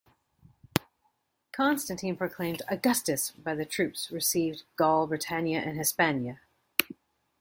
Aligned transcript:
Constantine, 1.51 2.15
proclaimed 2.17 2.63
"Augustus" 2.69 3.29
by 3.37 3.53
the 3.53 3.65
troops 3.65 4.09
received 4.09 4.63
Gaul, 4.75 5.05
Britannia 5.05 5.59
and 5.59 5.77
Hispania. 5.77 6.39